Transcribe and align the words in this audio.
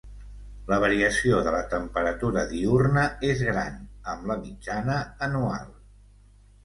La 0.69 0.77
variació 0.83 1.41
de 1.47 1.51
la 1.55 1.59
temperatura 1.73 2.45
diürna 2.53 3.03
és 3.29 3.45
gran, 3.53 3.77
amb 4.15 4.27
la 4.33 4.39
mitjana 4.47 4.97
anual. 5.29 5.71